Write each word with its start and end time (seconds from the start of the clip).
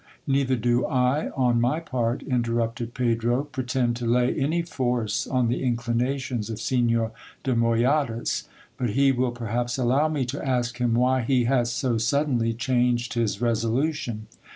Neither 0.25 0.55
do 0.55 0.87
I, 0.87 1.29
on 1.35 1.61
my 1.61 1.79
part, 1.79 2.23
interrupted 2.23 2.95
Pedro, 2.95 3.43
pretend 3.43 3.95
to 3.97 4.07
lay 4.07 4.33
any 4.33 4.63
force 4.63 5.27
on 5.27 5.47
the 5.47 5.61
inclinations 5.63 6.49
of 6.49 6.59
Signor 6.59 7.11
de 7.43 7.53
Moyadas; 7.55 8.45
but 8.77 8.89
he 8.89 9.11
will 9.11 9.29
perhaps 9.31 9.77
allow 9.77 10.07
me 10.09 10.25
to 10.25 10.43
ask 10.43 10.79
him 10.79 10.95
why 10.95 11.21
he 11.21 11.43
has 11.43 11.71
so 11.71 11.99
suddenly 11.99 12.51
changed 12.51 13.13
his 13.13 13.41
resolution. 13.41 14.25